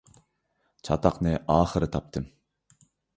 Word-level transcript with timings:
چاتاقنى 0.87 1.33
ئاخىرى 1.57 1.89
تاپتىم. 1.97 2.25